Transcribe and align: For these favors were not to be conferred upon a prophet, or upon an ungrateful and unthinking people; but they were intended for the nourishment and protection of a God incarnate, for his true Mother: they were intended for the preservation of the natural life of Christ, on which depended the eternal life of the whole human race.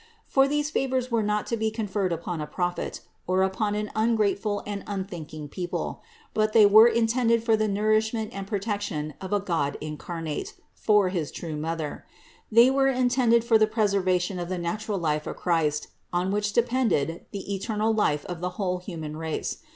For 0.25 0.47
these 0.47 0.71
favors 0.71 1.11
were 1.11 1.21
not 1.21 1.45
to 1.45 1.55
be 1.55 1.69
conferred 1.69 2.11
upon 2.11 2.41
a 2.41 2.47
prophet, 2.47 3.01
or 3.27 3.43
upon 3.43 3.75
an 3.75 3.91
ungrateful 3.95 4.63
and 4.65 4.83
unthinking 4.87 5.47
people; 5.49 6.01
but 6.33 6.53
they 6.53 6.65
were 6.65 6.87
intended 6.87 7.43
for 7.43 7.55
the 7.55 7.67
nourishment 7.67 8.31
and 8.33 8.47
protection 8.47 9.13
of 9.21 9.31
a 9.31 9.39
God 9.39 9.77
incarnate, 9.79 10.55
for 10.73 11.09
his 11.09 11.29
true 11.31 11.55
Mother: 11.55 12.03
they 12.51 12.71
were 12.71 12.87
intended 12.87 13.43
for 13.43 13.59
the 13.59 13.67
preservation 13.67 14.39
of 14.39 14.49
the 14.49 14.57
natural 14.57 14.97
life 14.97 15.27
of 15.27 15.35
Christ, 15.35 15.89
on 16.11 16.31
which 16.31 16.51
depended 16.53 17.27
the 17.29 17.53
eternal 17.53 17.93
life 17.93 18.25
of 18.25 18.41
the 18.41 18.49
whole 18.57 18.79
human 18.79 19.15
race. 19.17 19.59